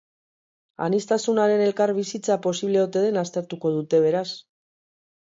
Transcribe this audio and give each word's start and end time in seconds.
Aniztasunaren 0.85 1.59
elkarbizitza 1.65 2.37
posible 2.45 2.79
ote 2.85 3.03
den 3.03 3.19
aztertuko 3.23 3.73
dute, 3.75 4.01
beraz. 4.07 4.25